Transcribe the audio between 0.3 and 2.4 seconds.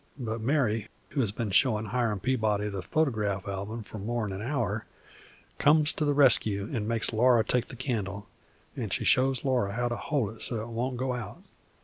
Mary, who hez been showin' Hiram